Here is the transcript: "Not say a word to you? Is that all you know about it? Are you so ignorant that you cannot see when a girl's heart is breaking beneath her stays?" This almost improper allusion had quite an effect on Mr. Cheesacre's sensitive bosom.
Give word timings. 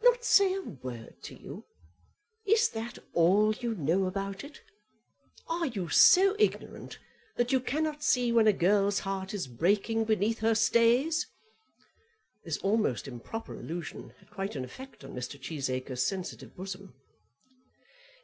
"Not 0.00 0.24
say 0.24 0.54
a 0.54 0.62
word 0.62 1.16
to 1.24 1.34
you? 1.34 1.64
Is 2.46 2.68
that 2.68 3.00
all 3.14 3.52
you 3.52 3.74
know 3.74 4.04
about 4.06 4.44
it? 4.44 4.62
Are 5.48 5.66
you 5.66 5.88
so 5.88 6.36
ignorant 6.38 7.00
that 7.34 7.50
you 7.50 7.58
cannot 7.58 8.00
see 8.04 8.30
when 8.30 8.46
a 8.46 8.52
girl's 8.52 9.00
heart 9.00 9.34
is 9.34 9.48
breaking 9.48 10.04
beneath 10.04 10.38
her 10.38 10.54
stays?" 10.54 11.26
This 12.44 12.58
almost 12.58 13.08
improper 13.08 13.58
allusion 13.58 14.14
had 14.20 14.30
quite 14.30 14.54
an 14.54 14.64
effect 14.64 15.02
on 15.02 15.14
Mr. 15.16 15.36
Cheesacre's 15.36 16.04
sensitive 16.06 16.54
bosom. 16.54 16.94